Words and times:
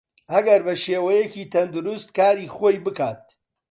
ئەگەر 0.33 0.61
بەشێوەیەکی 0.67 1.49
تەندروست 1.53 2.09
کاری 2.17 2.53
خۆی 2.55 2.77
بکات 2.85 3.23